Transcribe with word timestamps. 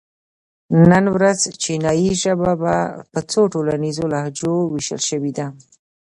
نن 0.89 1.05
ورځ 1.15 1.39
چینایي 1.63 2.09
ژبه 2.21 2.51
په 3.11 3.19
څو 3.31 3.41
ټولنیزو 3.53 4.05
لهجو 4.13 4.53
وېشل 4.71 5.01
شوې 5.09 5.31
ده. 5.37 5.47